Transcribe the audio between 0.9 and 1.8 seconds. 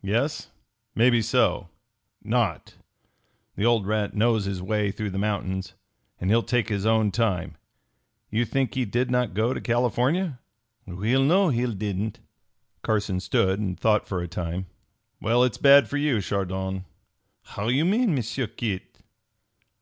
Maybe so